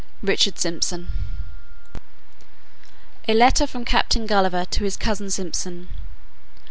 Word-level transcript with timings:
RICHARD 0.23 0.57
SYMPSON. 0.57 1.09
A 3.27 3.35
LETTER 3.35 3.67
FROM 3.67 3.85
CAPTAIN 3.85 4.25
GULLIVER 4.25 4.65
TO 4.65 4.83
HIS 4.83 4.97
COUSIN 4.97 5.29
SYMPSON. 5.29 5.89